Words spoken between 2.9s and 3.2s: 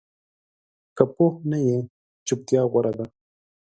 ده